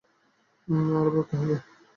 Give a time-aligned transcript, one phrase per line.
[0.97, 1.55] আরো ভাবতে হবে।